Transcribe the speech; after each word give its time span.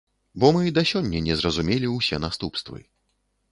Бо 0.43 0.47
мы 0.55 0.71
да 0.77 0.83
сёння 0.91 1.21
не 1.27 1.35
зразумелі 1.43 1.93
ўсе 1.99 2.21
наступствы. 2.25 2.79